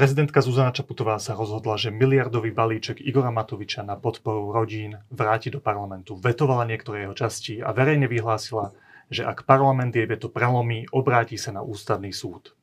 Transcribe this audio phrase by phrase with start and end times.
[0.00, 5.60] Prezidentka Zuzana Čaputová sa rozhodla, že miliardový balíček Igora Matoviča na podporu rodín vráti do
[5.60, 6.16] parlamentu.
[6.16, 8.72] Vetovala niektoré jeho časti a verejne vyhlásila,
[9.12, 12.56] že ak parlament jej veto prelomí, obráti sa na ústavný súd.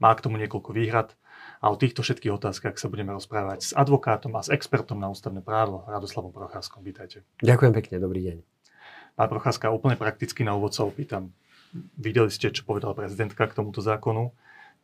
[0.00, 1.12] Má k tomu niekoľko výhrad
[1.60, 5.44] a o týchto všetkých otázkach sa budeme rozprávať s advokátom a s expertom na ústavné
[5.44, 6.80] právo Radoslavom Procházkom.
[6.80, 7.20] Vítajte.
[7.44, 8.36] Ďakujem pekne, dobrý deň.
[9.12, 11.36] Pán Procházka, úplne prakticky na úvod sa opýtam.
[12.00, 14.32] Videli ste, čo povedala prezidentka k tomuto zákonu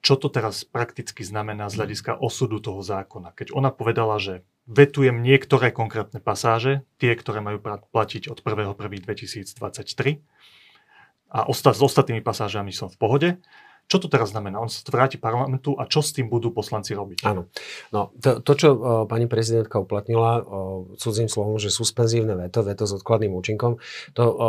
[0.05, 3.33] čo to teraz prakticky znamená z hľadiska osudu toho zákona.
[3.33, 10.21] Keď ona povedala, že vetujem niektoré konkrétne pasáže, tie, ktoré majú platiť od 1.1.2023
[11.33, 13.29] a osta- s ostatnými pasážami som v pohode,
[13.85, 14.59] čo to teraz znamená?
[14.65, 17.21] On sa vráti parlamentu a čo s tým budú poslanci robiť?
[17.29, 17.53] Áno.
[17.93, 20.45] No, to, to čo o, pani prezidentka uplatnila o,
[20.97, 23.77] cudzím slovom, že suspenzívne veto, veto s odkladným účinkom,
[24.17, 24.49] to o,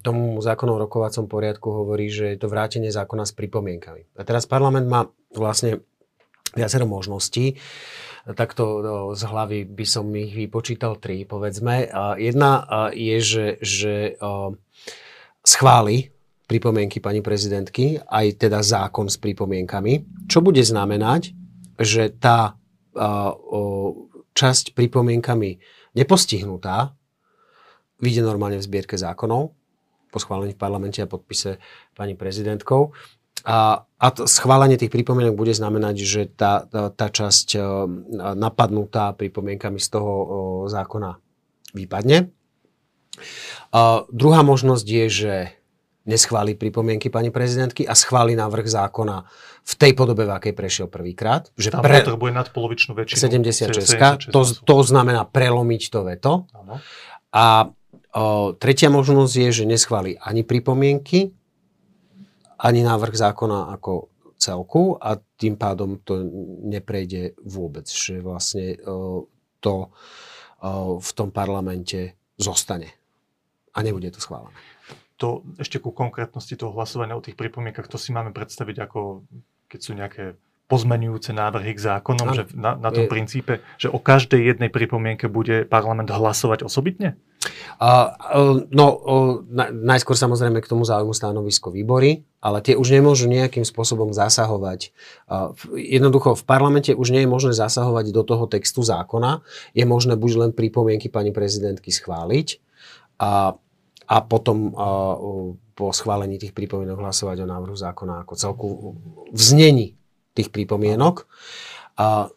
[0.00, 4.06] tomu zákonu o rokovacom poriadku hovorí, že je to vrátenie zákona s pripomienkami.
[4.16, 5.82] A teraz parlament má vlastne
[6.56, 7.58] viacero možností.
[8.26, 8.64] Takto
[9.14, 11.86] z hlavy by som ich vypočítal tri, povedzme.
[12.18, 13.94] Jedna je, že, že
[15.46, 16.15] schváli
[16.46, 21.34] pripomienky pani prezidentky, aj teda zákon s pripomienkami, čo bude znamenať,
[21.76, 22.54] že tá
[24.32, 25.50] časť pripomienkami
[25.98, 26.96] nepostihnutá
[28.00, 29.52] vyjde normálne v zbierke zákonov
[30.12, 31.60] po schválení v parlamente a podpise
[31.92, 32.94] pani prezidentkou.
[33.44, 37.58] A, a to schválenie tých pripomienok bude znamenať, že tá, tá, tá časť
[38.32, 40.12] napadnutá pripomienkami z toho
[40.72, 41.20] zákona
[41.76, 42.32] vypadne.
[43.76, 45.34] A druhá možnosť je, že
[46.06, 49.26] neschváli pripomienky pani prezidentky a schváli návrh zákona
[49.66, 51.50] v tej podobe, v akej prešiel prvýkrát.
[51.58, 52.06] Že Tam pre...
[52.06, 53.18] potrebuje nadpolovičnú väčšinu.
[53.18, 54.30] 76.
[54.30, 56.32] 76 to, to znamená prelomiť to veto.
[56.54, 56.78] Ano.
[57.34, 61.34] A o, tretia možnosť je, že neschváli ani pripomienky,
[62.62, 66.22] ani návrh zákona ako celku a tým pádom to
[66.62, 67.90] neprejde vôbec.
[67.90, 69.26] Že vlastne o,
[69.58, 72.94] to o, v tom parlamente zostane
[73.74, 74.54] a nebude to schválené
[75.16, 79.24] to ešte ku konkrétnosti toho hlasovania o tých pripomienkach, to si máme predstaviť ako,
[79.68, 80.24] keď sú nejaké
[80.66, 82.34] pozmenujúce návrhy k zákonom, ano.
[82.34, 83.10] že na, na tom je...
[83.10, 87.14] princípe, že o každej jednej pripomienke bude parlament hlasovať osobitne?
[87.78, 92.98] Uh, uh, no, uh, na, najskôr samozrejme k tomu záujmu stanovisko výbory, ale tie už
[92.98, 94.90] nemôžu nejakým spôsobom zasahovať.
[95.30, 99.46] Uh, jednoducho v parlamente už nie je možné zasahovať do toho textu zákona.
[99.70, 102.58] Je možné buď len pripomienky pani prezidentky schváliť
[103.22, 103.54] a
[104.06, 104.70] a potom
[105.76, 108.68] po schválení tých pripomienok hlasovať o návrhu zákona ako celku
[109.28, 109.98] v znení
[110.32, 111.28] tých pripomienok.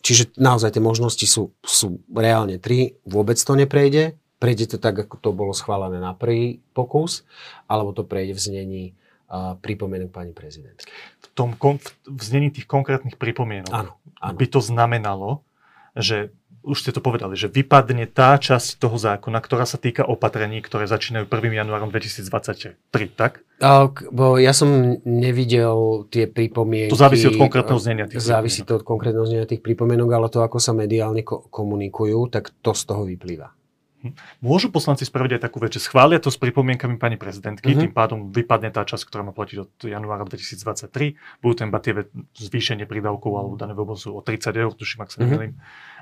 [0.04, 3.00] Čiže naozaj tie možnosti sú, sú reálne tri.
[3.06, 4.18] Vôbec to neprejde.
[4.40, 7.28] Prejde to tak, ako to bolo schválené na prvý pokus,
[7.68, 8.84] alebo to prejde v znení
[9.62, 10.90] pripomienok pani prezidentky.
[11.22, 14.36] V tom v znení tých konkrétnych pripomienok áno, áno.
[14.40, 15.46] by to znamenalo,
[15.94, 16.32] že
[16.70, 20.86] už ste to povedali, že vypadne tá časť toho zákona, ktorá sa týka opatrení, ktoré
[20.86, 21.60] začínajú 1.
[21.66, 22.78] januárom 2023,
[23.18, 23.42] tak?
[24.14, 26.94] Bo ja som nevidel tie pripomienky.
[26.94, 30.40] To závisí od konkrétneho znenia tých Závisí to od konkrétneho znenia tých pripomienok, ale to,
[30.46, 33.52] ako sa mediálne ko- komunikujú, tak to z toho vyplýva.
[34.40, 37.84] Môžu poslanci spraviť aj takú vec, že schvália to s pripomienkami pani prezidentky, mm-hmm.
[37.88, 42.08] tým pádom vypadne tá časť, ktorá má platiť od januára 2023, budú tam iba tie
[42.40, 45.52] zvýšenie prídavkov alebo dané bonusu o 30 eur, tuším, ak sa mm-hmm.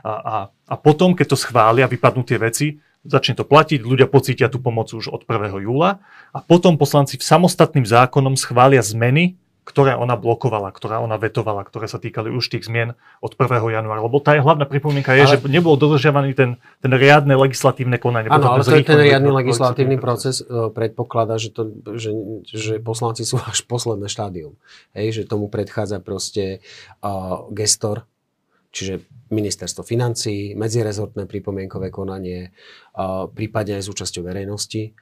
[0.06, 4.46] A, a, a potom, keď to schvália, vypadnú tie veci, začne to platiť, ľudia pocítia
[4.52, 5.66] tú pomoc už od 1.
[5.66, 5.98] júla
[6.36, 11.92] a potom poslanci v samostatným zákonom schvália zmeny, ktoré ona blokovala, ktorá ona vetovala, ktoré
[11.92, 13.52] sa týkali už tých zmien od 1.
[13.68, 14.00] januára.
[14.00, 15.36] Lebo tá je hlavná pripomienka je, ale...
[15.36, 18.32] že nebol dodržiavaný ten, ten riadne legislatívne konanie.
[18.32, 22.16] Áno, ale je ten riadny legislatívny proces uh, predpokladá, že, to, že,
[22.48, 24.56] že poslanci sú až posledné štádium.
[24.96, 26.64] Hej, že tomu predchádza proste
[27.04, 28.08] uh, gestor,
[28.72, 32.56] čiže ministerstvo financí, medzirezortné pripomienkové konanie,
[32.96, 34.96] uh, prípadne aj s účasťou verejnosti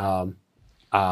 [0.00, 0.24] uh,
[0.88, 1.04] a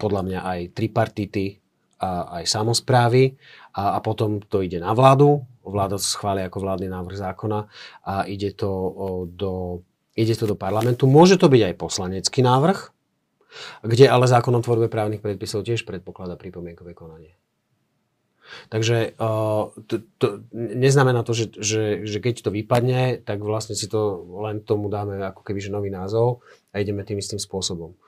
[0.00, 1.65] podľa mňa aj tripartity,
[2.02, 3.36] aj samozprávy
[3.72, 7.58] a, a potom to ide na vládu, vláda to schváli ako vládny návrh zákona
[8.04, 8.70] a ide to,
[9.32, 9.80] do,
[10.12, 11.08] ide to do parlamentu.
[11.08, 12.78] Môže to byť aj poslanecký návrh,
[13.82, 17.32] kde ale zákon o tvorbe právnych predpisov tiež predpokladá pripomienkové konanie.
[18.70, 23.90] Takže uh, to, to neznamená to, že, že, že keď to vypadne, tak vlastne si
[23.90, 27.98] to len tomu dáme ako keby že nový názov a ideme tým istým spôsobom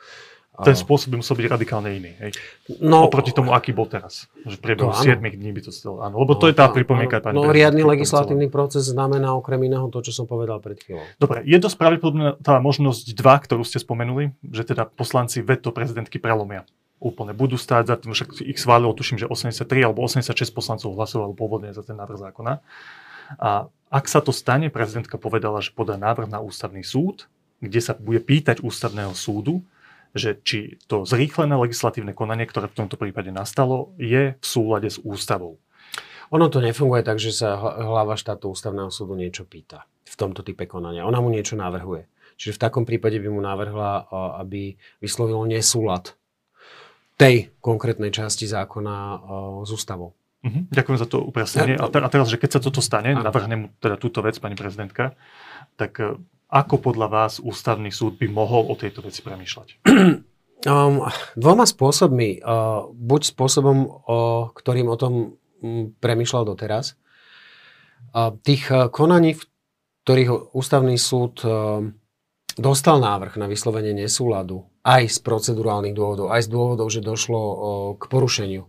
[0.58, 2.12] ten spôsob by musel byť radikálne iný.
[2.18, 2.30] Hej?
[2.82, 4.26] No, Oproti tomu, aký bol teraz.
[4.42, 6.02] Že priebehu 7 dní by to stalo.
[6.02, 7.22] Áno, lebo no, to je tá pripomienka.
[7.30, 11.06] No, no riadny legislatívny proces znamená okrem iného to, čo som povedal pred chvíľou.
[11.22, 16.18] Dobre, je dosť pravdepodobná tá možnosť 2, ktorú ste spomenuli, že teda poslanci veto prezidentky
[16.18, 16.66] prelomia.
[16.98, 21.30] úplne budú stáť za tým, však ich schválilo, tuším, že 83 alebo 86 poslancov hlasovalo
[21.30, 22.58] pôvodne za ten návrh zákona.
[23.38, 27.30] A ak sa to stane, prezidentka povedala, že podá návrh na ústavný súd,
[27.62, 29.62] kde sa bude pýtať ústavného súdu,
[30.18, 34.98] že či to zrýchlené legislatívne konanie, ktoré v tomto prípade nastalo, je v súlade s
[35.00, 35.62] ústavou.
[36.28, 40.68] Ono to nefunguje tak, že sa hlava štátu ústavného súdu niečo pýta v tomto type
[40.68, 41.08] konania.
[41.08, 42.04] Ona mu niečo navrhuje.
[42.36, 44.06] Čiže v takom prípade by mu navrhla,
[44.38, 46.14] aby vyslovil nesúlad
[47.18, 48.94] tej konkrétnej časti zákona
[49.66, 50.14] s ústavou.
[50.38, 50.62] Uh-huh.
[50.70, 51.74] Ďakujem za to upresnenie.
[51.74, 55.18] A, a teraz, že keď sa toto stane, navrhnem mu teda túto vec, pani prezidentka,
[55.74, 55.98] tak
[56.48, 59.68] ako podľa vás ústavný súd by mohol o tejto veci premýšľať?
[60.66, 61.06] Um,
[61.38, 62.42] dvoma spôsobmi.
[62.42, 66.98] Uh, buď spôsobom, uh, ktorým o tom um, premýšľal doteraz.
[68.10, 69.46] Uh, tých uh, konaní, v
[70.02, 71.86] ktorých ústavný súd uh,
[72.58, 77.56] dostal návrh na vyslovenie nesúladu aj z procedurálnych dôvodov, aj z dôvodov, že došlo uh,
[77.94, 78.66] k porušeniu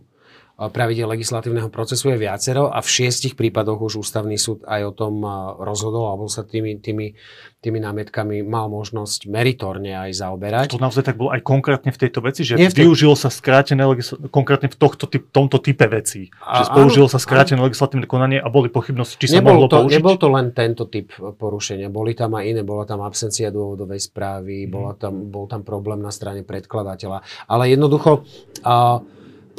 [0.68, 5.24] pravidel legislatívneho procesu je viacero a v šiestich prípadoch už ústavný súd aj o tom
[5.56, 7.16] rozhodol alebo sa tými, tými,
[7.64, 10.76] tými námietkami mal možnosť meritorne aj zaoberať.
[10.76, 12.84] To naozaj tak bolo aj konkrétne v tejto veci, že tej...
[12.84, 14.20] využilo sa skrátené legisl...
[14.28, 16.28] konkrétne v tohto, typ, tomto type vecí.
[16.44, 19.96] A, že použilo sa skrátené legislatívne konanie a boli pochybnosti, či sa mohlo to, použiť?
[19.96, 24.68] Nebol to len tento typ porušenia, boli tam aj iné, bola tam absencia dôvodovej správy,
[24.68, 24.72] hmm.
[24.72, 27.48] bola tam, bol tam problém na strane predkladateľa.
[27.48, 28.28] Ale jednoducho...
[28.60, 29.00] Uh,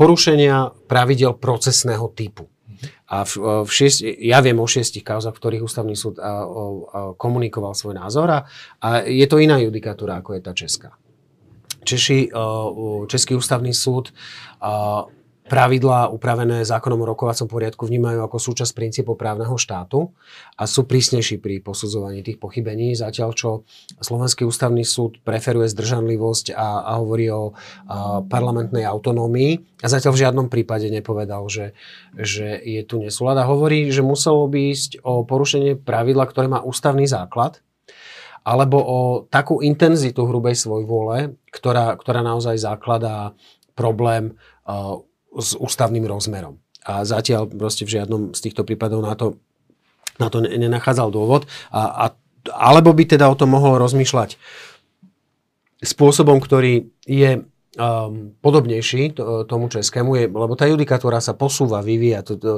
[0.01, 2.49] porušenia pravidel procesného typu.
[3.05, 6.33] A v, v šiest, ja viem o šiestich kauzach, v ktorých ústavný súd a, a,
[6.41, 8.39] a komunikoval svoj názor a,
[8.81, 10.89] a je to iná judikatúra, ako je tá česká.
[11.81, 12.33] Češi,
[13.09, 14.13] Český ústavný súd
[15.51, 20.15] pravidlá upravené zákonom o rokovacom poriadku vnímajú ako súčasť princípov právneho štátu
[20.55, 23.49] a sú prísnejší pri posudzovaní tých pochybení, zatiaľ čo
[23.99, 27.51] Slovenský ústavný súd preferuje zdržanlivosť a, a hovorí o
[27.91, 29.83] a parlamentnej autonómii.
[29.83, 31.75] A zatiaľ v žiadnom prípade nepovedal, že,
[32.15, 36.63] že je tu nesúlad a hovorí, že muselo by ísť o porušenie pravidla, ktoré má
[36.63, 37.59] ústavný základ,
[38.47, 43.35] alebo o takú intenzitu hrubej svojvôle, ktorá, ktorá naozaj zakladá
[43.75, 45.01] problém uh,
[45.35, 46.59] s ústavným rozmerom.
[46.83, 49.37] A zatiaľ proste v žiadnom z týchto prípadov na to,
[50.17, 51.45] na to nenachádzal dôvod.
[51.69, 52.15] A, a,
[52.51, 54.35] alebo by teda o tom mohol rozmýšľať
[55.81, 62.21] spôsobom, ktorý je um, podobnejší to, tomu českému, je, lebo tá judikatúra sa posúva, vyvíja.
[62.21, 62.51] To, to,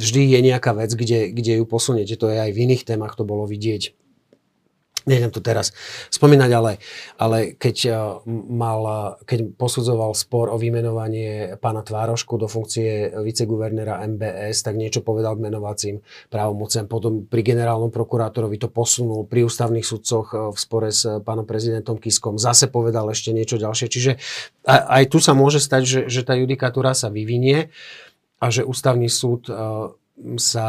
[0.00, 2.16] vždy je nejaká vec, kde, kde ju posuniete.
[2.16, 3.92] To je aj v iných témach, to bolo vidieť
[5.06, 5.74] Nejdem to teraz
[6.14, 6.72] spomínať, ale,
[7.18, 7.94] ale keď, eh,
[8.50, 8.80] mal,
[9.26, 15.44] keď posudzoval spor o vymenovanie pána Tvárošku do funkcie viceguvernéra MBS, tak niečo povedal k
[15.50, 15.96] menovacím
[16.30, 16.86] právomociam.
[16.86, 21.98] Potom pri generálnom prokurátorovi to posunul, pri ústavných sudcoch eh, v spore s pánom prezidentom
[21.98, 23.86] Kiskom zase povedal ešte niečo ďalšie.
[23.90, 24.12] Čiže
[24.68, 27.70] aj tu sa môže stať, že, že tá judikatúra sa vyvinie
[28.38, 29.50] a že ústavný súd
[30.38, 30.66] sa...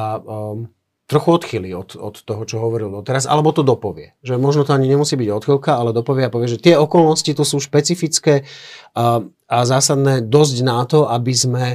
[1.03, 4.15] Trochu odchýli od, od toho, čo hovoril doteraz, alebo to dopovie.
[4.23, 7.43] Že možno to ani nemusí byť odchylka, ale dopovie a povie, že tie okolnosti tu
[7.43, 8.47] sú špecifické
[8.95, 9.19] a,
[9.51, 11.65] a zásadné dosť na to, aby sme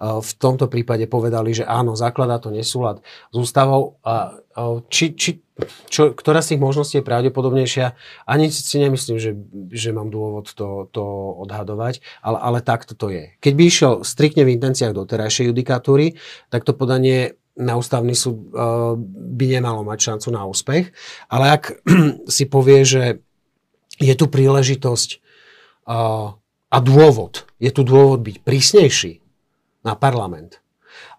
[0.00, 4.00] v tomto prípade povedali, že áno, zakladá to nesúlad s ústavou.
[4.08, 5.44] A, a či, či,
[5.92, 7.92] čo, ktorá z tých možností je pravdepodobnejšia,
[8.24, 9.36] ani si nemyslím, že,
[9.68, 11.04] že mám dôvod to, to
[11.44, 13.36] odhadovať, ale, ale takto to je.
[13.42, 16.16] Keď by išiel striktne v intenciách doterajšej judikatúry,
[16.48, 18.94] tak to podanie na ústavný súd uh,
[19.34, 20.94] by nemalo mať šancu na úspech.
[21.26, 21.82] Ale ak
[22.34, 23.02] si povie, že
[23.98, 25.18] je tu príležitosť
[25.90, 26.38] uh,
[26.70, 29.12] a dôvod, je tu dôvod byť prísnejší
[29.82, 30.62] na parlament,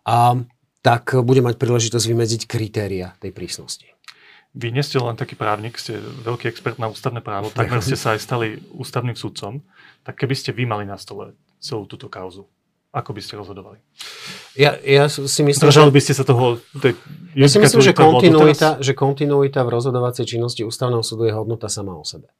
[0.07, 0.39] uh,
[0.79, 3.87] tak bude mať príležitosť vymedziť kritéria tej prísnosti.
[4.57, 8.17] Vy nie ste len taký právnik, ste veľký expert na ústavné právo, takmer ste sa
[8.17, 9.61] aj stali ústavným sudcom.
[10.01, 12.49] Tak keby ste vy mali na stole celú túto kauzu,
[12.89, 13.77] ako by ste rozhodovali?
[14.57, 16.57] Ja, ja si myslím, Zdržali by ste sa toho...
[16.81, 16.97] Tej,
[17.37, 21.93] ja si myslím, že kontinuita, že kontinuita v rozhodovacej činnosti ústavného súdu je hodnota sama
[21.93, 22.33] o sebe.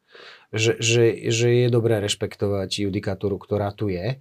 [0.50, 4.18] Že, že, že je dobré rešpektovať judikatúru, ktorá tu je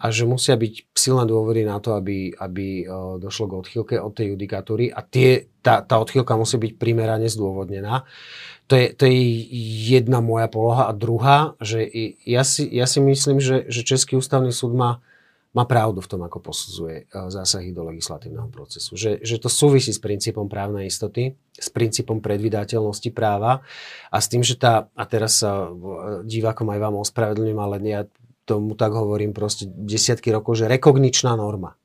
[0.00, 2.88] a že musia byť silné dôvody na to, aby, aby
[3.20, 8.08] došlo k odchýlke od tej judikatúry a tie, tá, tá odchýlka musí byť primerane zdôvodnená.
[8.72, 9.20] To je, to je
[9.92, 10.88] jedna moja poloha.
[10.88, 11.84] A druhá, že
[12.24, 15.04] ja si, ja si myslím, že, že Český ústavný súd má
[15.56, 18.92] má pravdu v tom, ako posudzuje e, zásahy do legislatívneho procesu.
[18.92, 23.64] Že, že to súvisí s princípom právnej istoty, s princípom predvydateľnosti práva
[24.12, 25.68] a s tým, že tá, a teraz sa e,
[26.28, 28.04] divákom aj vám ospravedlňujem, ale ja
[28.44, 31.80] tomu tak hovorím proste desiatky rokov, že rekogničná norma.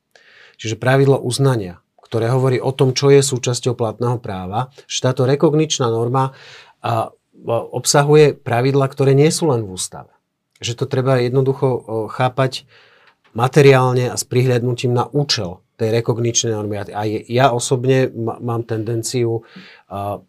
[0.60, 5.88] Čiže pravidlo uznania, ktoré hovorí o tom, čo je súčasťou platného práva, že táto rekogničná
[5.88, 6.36] norma
[6.84, 7.10] a,
[7.50, 10.13] obsahuje pravidla, ktoré nie sú len v ústave
[10.62, 11.68] že to treba jednoducho
[12.13, 12.70] chápať
[13.33, 16.93] materiálne a s prihľadnutím na účel tej rekogničnej normy.
[16.93, 20.21] A ja osobne mám tendenciu uh,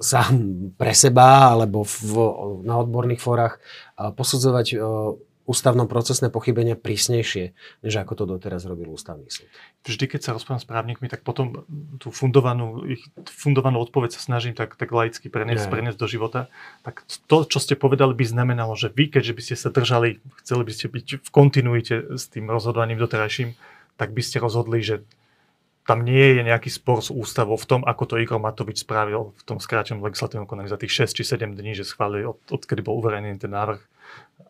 [0.00, 0.32] sám
[0.80, 2.16] pre seba alebo v,
[2.64, 4.80] na odborných fórach uh, posudzovať uh,
[5.50, 7.50] ústavnom procesné pochybenia prísnejšie,
[7.82, 9.50] než ako to doteraz robil ústavný súd.
[9.82, 11.66] Vždy, keď sa rozprávam s právnikmi, tak potom
[11.98, 16.46] tú fundovanú, ich fundovanú odpoveď sa snažím tak, tak laicky preniesť, preniesť do života.
[16.86, 20.62] Tak to, čo ste povedali, by znamenalo, že vy, keďže by ste sa držali, chceli
[20.62, 23.58] by ste byť v kontinuite s tým rozhodovaním doterajším,
[23.98, 25.02] tak by ste rozhodli, že
[25.90, 29.42] tam nie je nejaký spor s ústavou v tom, ako to Igor Matovič spravil v
[29.42, 33.02] tom skrátenom legislatívnom konaní za tých 6 či 7 dní, že schválili, od, odkedy bol
[33.02, 33.82] uverejnený ten návrh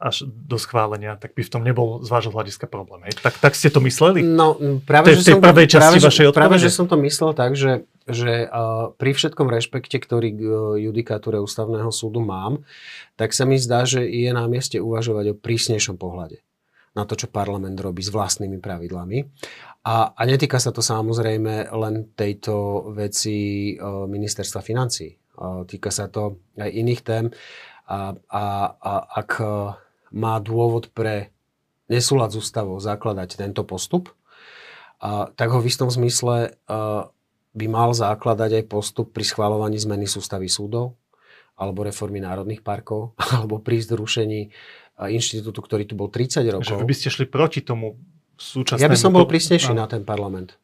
[0.01, 3.05] až do schválenia, tak by v tom nebol z vášho hľadiska problém.
[3.05, 3.21] Hej?
[3.21, 4.25] Tak, tak ste to mysleli?
[4.25, 4.57] No,
[4.89, 9.13] práve, že, som, práve, že, práve že som to myslel tak, že, že uh, pri
[9.13, 12.65] všetkom rešpekte, ktorý k uh, judikatúre ústavného súdu mám,
[13.21, 16.41] tak sa mi zdá, že je na mieste uvažovať o prísnejšom pohľade
[16.97, 19.23] na to, čo parlament robí s vlastnými pravidlami.
[19.85, 25.13] A, a netýka sa to samozrejme len tejto veci uh, ministerstva financí.
[25.37, 27.25] Uh, týka sa to aj iných tém.
[27.85, 28.45] A, a,
[28.81, 29.31] a ak
[30.11, 31.35] má dôvod pre
[31.91, 34.15] nesúlad s ústavou zakladať tento postup,
[35.01, 37.09] a, tak ho v istom zmysle a,
[37.51, 40.95] by mal zakladať aj postup pri schváľovaní zmeny sústavy súdov
[41.61, 44.49] alebo reformy národných parkov, alebo pri zrušení
[45.09, 46.69] inštitútu, ktorý tu bol 30 rokov.
[46.69, 47.97] Že vy by ste šli proti tomu
[48.37, 48.85] súčasnému...
[48.85, 50.61] Ja by som bol prísnejší na ten parlament,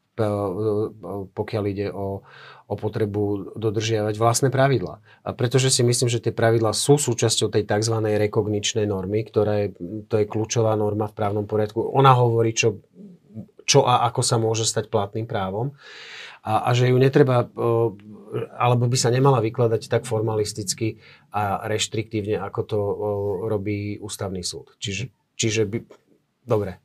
[1.31, 2.25] pokiaľ ide o,
[2.67, 4.99] o potrebu dodržiavať vlastné pravidlá.
[5.23, 7.95] A pretože si myslím, že tie pravidlá sú súčasťou tej tzv.
[8.01, 9.67] rekogničnej normy, ktorá je,
[10.09, 11.79] to je kľúčová norma v právnom poriadku.
[11.93, 12.81] Ona hovorí, čo,
[13.63, 15.77] čo a ako sa môže stať platným právom.
[16.47, 17.43] A, a že ju netreba,
[18.55, 20.95] alebo by sa nemala vykladať tak formalisticky
[21.35, 22.79] a reštriktívne, ako to
[23.51, 24.71] robí ústavný súd.
[24.79, 25.77] Čiže, čiže by,
[26.47, 26.79] dobre,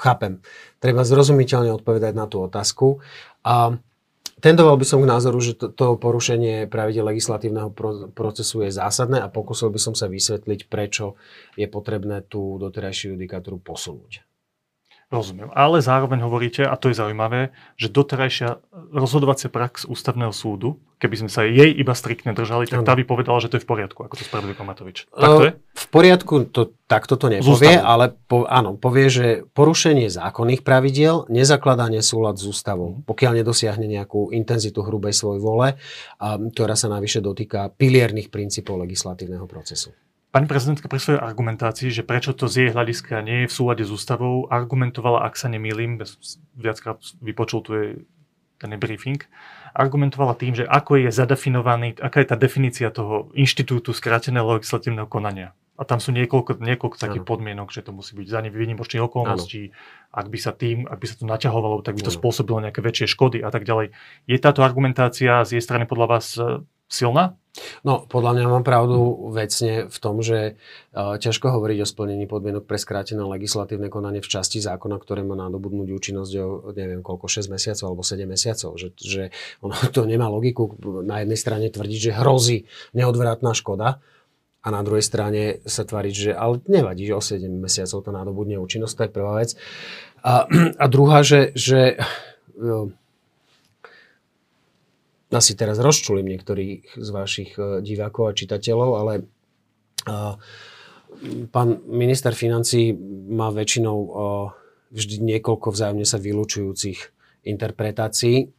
[0.00, 0.40] chápem.
[0.80, 3.04] Treba zrozumiteľne odpovedať na tú otázku.
[3.44, 3.76] A
[4.40, 9.20] Tendoval by som k názoru, že to, to porušenie pravidel legislatívneho pro, procesu je zásadné
[9.20, 11.20] a pokusil by som sa vysvetliť, prečo
[11.60, 14.29] je potrebné tú doterajšiu judikatúru posunúť.
[15.10, 15.50] Rozumiem.
[15.58, 18.62] Ale zároveň hovoríte, a to je zaujímavé, že doterajšia
[18.94, 23.42] rozhodovacia prax ústavného súdu, keby sme sa jej iba striktne držali, tak tá by povedala,
[23.42, 25.10] že to je v poriadku, ako to spravil Komatovič.
[25.10, 25.52] Tak to je?
[25.58, 31.90] V poriadku to takto to nepovie, ale po, áno, povie, že porušenie zákonných pravidiel nezakladá
[31.90, 37.74] nesúlad s ústavou, pokiaľ nedosiahne nejakú intenzitu hrubej svoj vole, a, ktorá sa navyše dotýka
[37.74, 39.90] pilierných princípov legislatívneho procesu.
[40.30, 43.82] Pani prezidentka pri svojej argumentácii, že prečo to z jej hľadiska nie je v súlade
[43.82, 45.98] s ústavou, argumentovala, ak sa nemýlim,
[46.54, 47.86] viackrát vypočul tu je
[48.62, 49.18] ten briefing,
[49.74, 55.50] argumentovala tým, že ako je zadefinovaný, aká je tá definícia toho inštitútu skráteného legislatívneho konania.
[55.80, 59.72] A tam sú niekoľko, niekoľko takých podmienok, že to musí byť za nevýnimočných okolností.
[60.12, 62.18] Ak by sa tým, ak by sa to naťahovalo, tak by to ano.
[62.20, 63.96] spôsobilo nejaké väčšie škody a tak ďalej.
[64.28, 67.39] Je táto argumentácia z jej strany podľa vás e, silná?
[67.82, 70.54] No, podľa mňa mám pravdu vecne v tom, že
[70.94, 75.34] uh, ťažko hovoriť o splnení podmienok pre skrátené legislatívne konanie v časti zákona, ktoré má
[75.34, 78.78] nadobudnúť účinnosť o neviem koľko, 6 mesiacov alebo 7 mesiacov.
[78.78, 79.22] Že, že
[79.66, 82.58] ono to nemá logiku na jednej strane tvrdiť, že hrozí
[82.94, 83.98] neodvratná škoda
[84.60, 88.60] a na druhej strane sa tvariť, že ale nevadí, že o 7 mesiacov to nadobudne
[88.62, 89.50] účinnosť, to je prvá vec.
[90.22, 90.46] A,
[90.82, 92.92] a druhá, že, že uh,
[95.30, 99.22] asi teraz rozčulím niektorých z vašich e, divákov a čitateľov, ale e,
[101.48, 102.90] pán minister financí
[103.30, 104.08] má väčšinou e,
[104.90, 106.98] vždy niekoľko vzájomne sa vylúčujúcich
[107.46, 108.50] interpretácií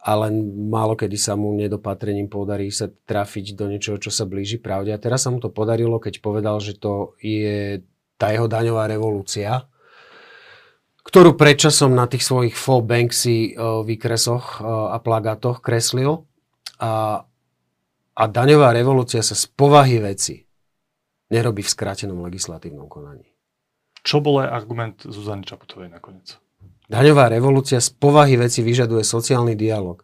[0.00, 0.34] a len
[0.72, 4.96] málo kedy sa mu nedopatrením podarí sa trafiť do niečoho, čo sa blíži pravde.
[4.96, 7.84] A teraz sa mu to podarilo, keď povedal, že to je
[8.16, 9.68] tá jeho daňová revolúcia,
[11.04, 16.28] ktorú predčasom na tých svojich faux Banksy uh, výkresoch uh, a plagátoch kreslil.
[16.80, 17.24] A,
[18.16, 20.44] a daňová revolúcia sa z povahy veci
[21.30, 23.28] nerobí v skrátenom legislatívnom konaní.
[24.00, 26.40] Čo bol aj argument Zuzany Čaputovej nakoniec?
[26.90, 30.02] Daňová revolúcia z povahy veci vyžaduje sociálny dialog.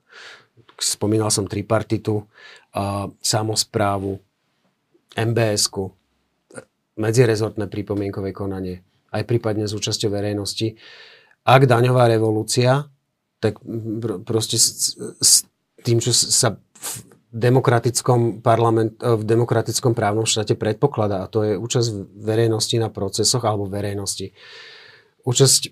[0.77, 4.21] Spomínal som tripartitu, uh, samozprávu,
[5.17, 5.97] MBS-ku,
[6.97, 8.86] medzirezortné pripomienkové konanie
[9.17, 10.77] aj prípadne s účasťou verejnosti.
[11.47, 12.91] Ak daňová revolúcia,
[13.41, 13.61] tak
[14.25, 15.47] proste s, s
[15.85, 16.91] tým, čo sa v
[17.37, 23.69] demokratickom, parlament, v demokratickom právnom štáte predpokladá, a to je účasť verejnosti na procesoch alebo
[23.69, 24.33] verejnosti.
[25.23, 25.71] Účasť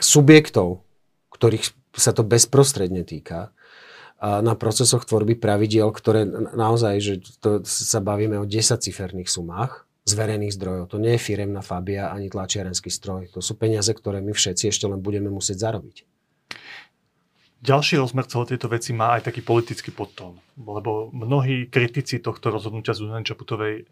[0.00, 0.84] subjektov,
[1.32, 3.52] ktorých sa to bezprostredne týka,
[4.20, 10.54] na procesoch tvorby pravidiel, ktoré naozaj, že to sa bavíme o desať-ciferných sumách z verejných
[10.58, 10.90] zdrojov.
[10.90, 13.30] To nie je firemná Fabia ani tlačiarenský stroj.
[13.30, 16.02] To sú peniaze, ktoré my všetci ešte len budeme musieť zarobiť.
[17.60, 22.96] Ďalší rozmer celej tejto veci má aj taký politický podtón, lebo mnohí kritici tohto rozhodnutia
[22.96, 23.84] Zuzany Čaputovej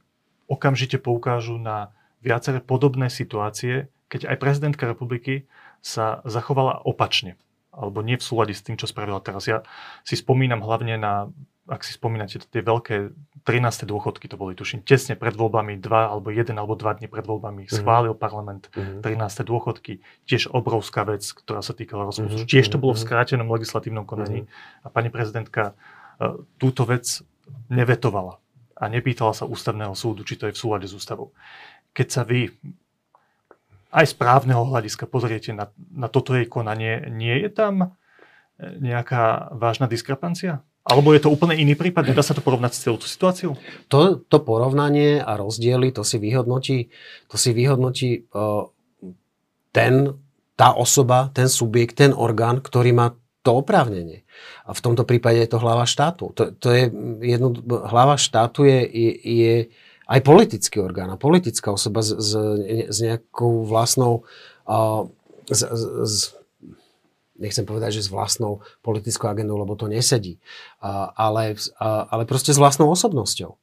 [0.49, 1.93] okamžite poukážu na
[2.25, 5.45] viaceré podobné situácie, keď aj prezidentka republiky
[5.85, 7.37] sa zachovala opačne
[7.79, 9.47] alebo nie v súlade s tým, čo spravila teraz.
[9.47, 9.63] Ja
[10.03, 11.31] si spomínam hlavne na,
[11.71, 13.15] ak si spomínate, tie veľké
[13.45, 13.87] 13.
[13.87, 17.67] dôchodky to boli, tuším, tesne pred voľbami, dva alebo jeden alebo dva dni pred voľbami,
[17.67, 17.71] mm.
[17.71, 19.05] schválil parlament mm.
[19.05, 19.45] 13.
[19.47, 22.45] dôchodky, tiež obrovská vec, ktorá sa týkala rozpočtu.
[22.45, 22.51] Mm.
[22.51, 23.07] Tiež to bolo v mhm.
[23.07, 24.85] skrátenom legislatívnom konaní mm.
[24.85, 27.05] a pani prezidentka uh, túto vec
[27.69, 28.41] nevetovala
[28.79, 31.35] a nepýtala sa ústavného súdu, či to je v súlade s ústavou.
[31.93, 32.47] Keď sa vy
[33.91, 37.89] aj z právneho hľadiska pozriete na, na toto jej konanie, nie je tam e,
[38.79, 40.63] nejaká vážna diskrepancia?
[40.89, 42.09] Alebo je to úplne iný prípad?
[42.09, 43.53] Nedá sa to porovnať s celou situáciou?
[43.93, 46.89] To, to porovnanie a rozdiely, to si vyhodnotí,
[47.29, 48.73] to si vyhodnotí uh,
[49.69, 50.17] ten,
[50.57, 53.07] tá osoba, ten subjekt, ten orgán, ktorý má
[53.45, 54.25] to oprávnenie.
[54.65, 56.33] A v tomto prípade je to hlava štátu.
[56.33, 56.89] To, to je
[57.21, 59.55] jedno, hlava štátu je, je, je
[60.09, 62.33] aj politický orgán a politická osoba s, s,
[62.89, 64.25] s nejakou vlastnou
[64.65, 65.05] uh,
[65.53, 65.61] s,
[66.05, 66.38] s,
[67.39, 70.43] nechcem povedať, že s vlastnou politickou agendou, lebo to nesedí,
[71.15, 73.55] ale, ale proste s vlastnou osobnosťou,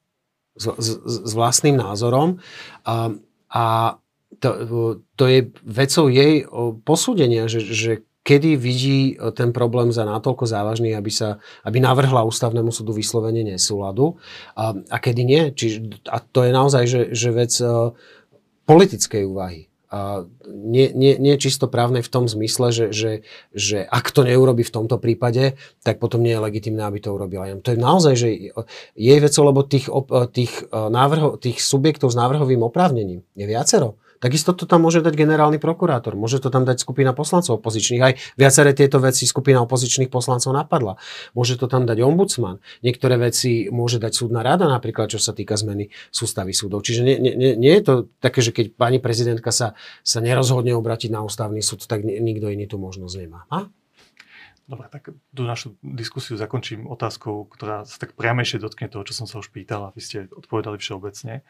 [0.56, 2.40] s, s, s vlastným názorom
[2.88, 3.12] uh,
[3.52, 3.66] a
[4.40, 4.50] to,
[5.16, 6.44] to je vecou jej
[6.84, 7.92] posúdenia, že, že
[8.26, 14.18] kedy vidí ten problém za natoľko závažný, aby, sa, aby navrhla ústavnému súdu vyslovene nesúladu
[14.58, 15.44] a, a kedy nie.
[15.54, 17.54] Čiže, a to je naozaj že, že vec
[18.66, 19.70] politickej úvahy.
[19.94, 23.12] A nie, nie, nie čisto právne v tom zmysle, že, že,
[23.54, 27.50] že ak to neurobi v tomto prípade, tak potom nie je legitimné, aby to urobila.
[27.62, 28.30] To je naozaj, že
[28.98, 29.88] jej vecou, lebo tých,
[30.34, 34.02] tých, e, návrho, tých subjektov s návrhovým oprávnením je viacero.
[34.20, 38.02] Takisto to tam môže dať generálny prokurátor, môže to tam dať skupina poslancov opozičných.
[38.02, 40.96] Aj viaceré tieto veci skupina opozičných poslancov napadla.
[41.36, 42.64] Môže to tam dať ombudsman.
[42.82, 46.84] Niektoré veci môže dať súdna rada, napríklad čo sa týka zmeny sústavy súdov.
[46.84, 51.12] Čiže nie, nie, nie je to také, že keď pani prezidentka sa, sa nerozhodne obratiť
[51.12, 53.44] na ústavný súd, tak nikto iný tú možnosť nemá.
[53.52, 53.68] A?
[54.66, 59.30] Dobre, tak tú našu diskusiu zakončím otázkou, ktorá sa tak priamejšie dotkne toho, čo som
[59.30, 61.46] sa už pýtal a vy ste odpovedali všeobecne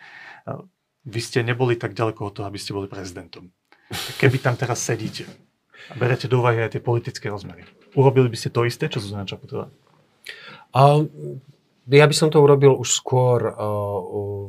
[1.05, 3.53] vy ste neboli tak ďaleko od toho, aby ste boli prezidentom.
[4.17, 5.29] Keby tam teraz sedíte
[5.89, 7.61] a berete do úvahy aj tie politické rozmery,
[7.93, 9.69] urobili by ste to isté, čo Zuzana Čaputová?
[11.85, 13.53] Ja by som to urobil už skôr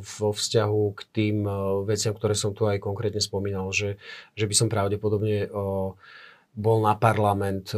[0.01, 1.45] vo vzťahu k tým
[1.85, 4.01] veciam, ktoré som tu aj konkrétne spomínal, že,
[4.33, 5.45] že by som pravdepodobne
[6.57, 7.77] bol na parlament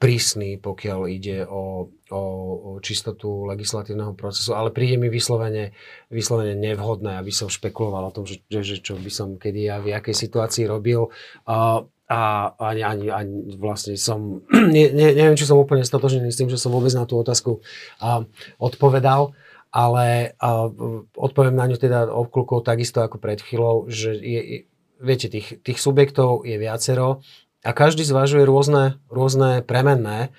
[0.00, 5.76] prísny, pokiaľ ide o, o, čistotu legislatívneho procesu, ale príde mi vyslovene,
[6.08, 9.92] vyslovene nevhodné, aby som špekuloval o tom, že, že čo by som kedy ja v
[9.92, 11.12] jakej situácii robil.
[11.44, 12.20] A, a
[12.56, 14.40] ani, ani, ani vlastne som,
[14.74, 17.60] ne, ne, neviem, či som úplne stotožený s tým, že som vôbec na tú otázku
[18.00, 18.24] a,
[18.56, 19.36] odpovedal,
[19.68, 20.72] ale a,
[21.12, 24.64] odpoviem na ňu teda obklukov takisto ako pred chvíľou, že je,
[24.98, 27.20] viete, tých, tých subjektov je viacero
[27.66, 30.30] a každý zvažuje rôzne, rôzne premenné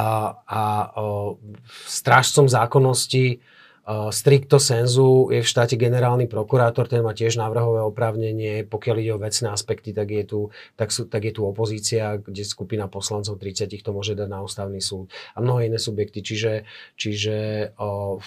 [0.00, 0.62] a, a
[1.84, 3.44] strážcom zákonnosti
[4.10, 9.22] stricto senzu je v štáte generálny prokurátor, ten má tiež návrhové oprávnenie, pokiaľ ide o
[9.22, 10.40] vecné aspekty, tak je tu,
[10.78, 14.78] tak sú, tak je tu opozícia, kde skupina poslancov 30 to môže dať na ústavný
[14.78, 16.22] súd a mnohé iné subjekty.
[16.22, 17.36] Čiže, čiže
[17.80, 18.20] o,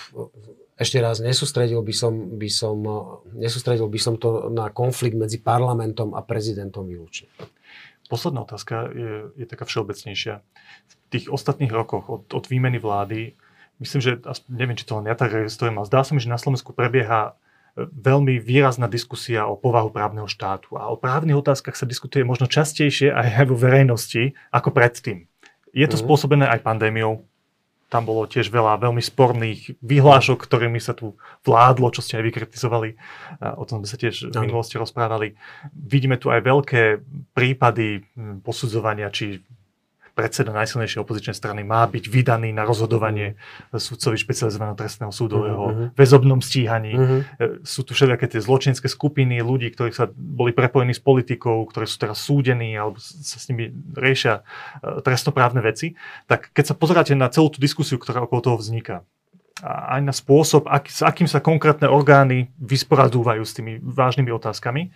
[0.76, 2.78] ešte raz, nesústredil by som, by som,
[3.38, 7.30] nesústredil by som to na konflikt medzi parlamentom a prezidentom výlučne.
[8.12, 10.44] Posledná otázka je, je taká všeobecnejšia.
[10.86, 13.38] V tých ostatných rokoch od, od výmeny vlády,
[13.78, 14.12] myslím, že
[14.50, 17.34] neviem, či to len ja tak registrujem, ale zdá sa mi, že na Slovensku prebieha
[17.78, 20.74] e, veľmi výrazná diskusia o povahu právneho štátu.
[20.78, 25.30] A o právnych otázkach sa diskutuje možno častejšie aj vo verejnosti ako predtým.
[25.74, 26.02] Je to mm.
[26.02, 27.26] spôsobené aj pandémiou,
[27.94, 31.14] tam bolo tiež veľa veľmi sporných vyhlášok, ktorými sa tu
[31.46, 32.98] vládlo, čo ste aj vykritizovali.
[33.54, 35.38] O tom sme sa tiež v minulosti rozprávali.
[35.78, 37.06] Vidíme tu aj veľké
[37.38, 38.02] prípady
[38.42, 39.46] posudzovania, či
[40.14, 43.34] predseda najsilnejšej opozičnej strany má byť vydaný na rozhodovanie
[43.74, 45.88] sudcovi špecializovaného trestného súdu o jeho uh-huh.
[45.98, 46.94] väzobnom stíhaní.
[46.94, 47.22] Uh-huh.
[47.66, 51.98] Sú tu všetky tie zločinské skupiny ľudí, ktorí sa boli prepojení s politikou, ktorí sú
[51.98, 55.98] teraz súdení alebo sa s nimi riešia e, trestnoprávne veci.
[56.30, 59.02] Tak keď sa pozeráte na celú tú diskusiu, ktorá okolo toho vzniká,
[59.64, 64.92] a aj na spôsob, aký, s akým sa konkrétne orgány vysporadúvajú s tými vážnymi otázkami,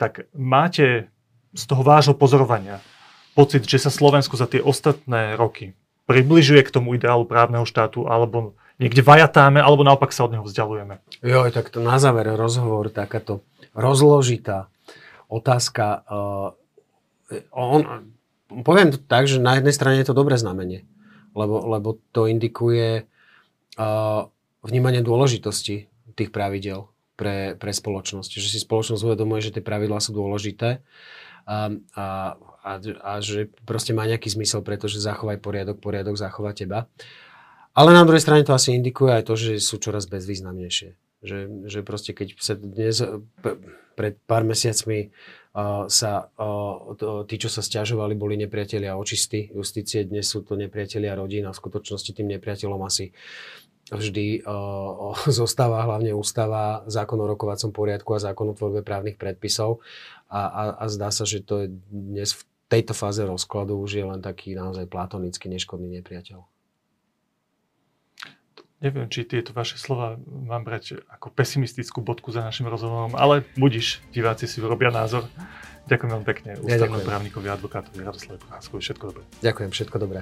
[0.00, 1.10] tak máte
[1.52, 2.80] z toho vášho pozorovania
[3.36, 5.76] pocit, že sa Slovensko za tie ostatné roky
[6.08, 11.04] približuje k tomu ideálu právneho štátu, alebo niekde vajatáme, alebo naopak sa od neho vzdialujeme.
[11.20, 13.44] Jo, tak to na záver rozhovor, takáto
[13.76, 14.72] rozložitá
[15.28, 16.06] otázka.
[16.08, 16.56] Uh,
[17.52, 18.08] on,
[18.64, 20.86] poviem to tak, že na jednej strane je to dobré znamenie,
[21.34, 23.04] lebo, lebo to indikuje
[23.76, 24.30] uh,
[24.62, 28.30] vnímanie dôležitosti tých pravidel pre, pre spoločnosť.
[28.40, 30.80] Že si spoločnosť uvedomuje, že tie pravidlá sú dôležité
[31.46, 32.06] a, a,
[32.66, 36.90] a, a že proste má nejaký zmysel, pretože zachovaj poriadok, poriadok zachová teba.
[37.76, 40.98] Ale na druhej strane to asi indikuje aj to, že sú čoraz bezvýznamnejšie.
[41.22, 41.38] Že,
[41.70, 42.98] že proste keď sa dnes
[43.96, 50.28] pred pár mesiacmi uh, sa uh, tí, čo sa stiažovali, boli nepriatelia očisty justície, dnes
[50.28, 53.12] sú to nepriatelia rodín a v skutočnosti tým nepriateľom asi
[53.92, 59.80] vždy uh, zostáva hlavne ústava, zákon o rokovacom poriadku a zákon o tvorbe právnych predpisov
[60.28, 64.04] a, a, a zdá sa, že to je dnes v tejto fáze rozkladu už je
[64.04, 66.42] len taký naozaj platonický neškodný nepriateľ.
[68.76, 74.04] Neviem, či tieto vaše slova mám brať ako pesimistickú bodku za našim rozhovorom, ale budiš,
[74.12, 75.24] diváci si urobia názor.
[75.88, 78.80] Ďakujem veľmi pekne ústavnom ja právnikovi advokátovi Radoslavu Procházkovi.
[78.84, 79.22] Všetko dobré.
[79.40, 80.20] Ďakujem, všetko dobré.